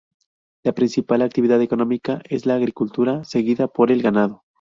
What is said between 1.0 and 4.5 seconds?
actividad económica es la agricultura, seguida por el ganado.